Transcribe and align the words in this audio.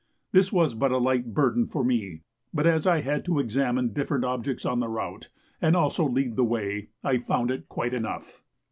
This 0.31 0.51
was 0.51 0.73
but 0.73 0.91
a 0.91 0.97
light 0.97 1.31
burden 1.31 1.67
for 1.67 1.83
me, 1.83 2.21
but 2.51 2.65
as 2.65 2.87
I 2.87 3.01
had 3.01 3.23
to 3.25 3.37
examine 3.37 3.93
different 3.93 4.25
objects 4.25 4.65
on 4.65 4.79
the 4.79 4.87
route, 4.87 5.29
and 5.61 5.75
also 5.75 6.07
to 6.07 6.11
lead 6.11 6.37
the 6.37 6.43
way, 6.43 6.87
I 7.03 7.19
found 7.19 7.51
it 7.51 7.69
quite 7.69 7.93
enough. 7.93 8.41